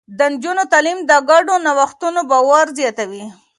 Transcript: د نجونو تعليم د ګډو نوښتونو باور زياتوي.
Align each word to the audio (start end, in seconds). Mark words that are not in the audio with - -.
د 0.17 0.19
نجونو 0.31 0.63
تعليم 0.73 0.99
د 1.09 1.11
ګډو 1.29 1.55
نوښتونو 1.65 2.19
باور 2.31 2.65
زياتوي. 2.79 3.25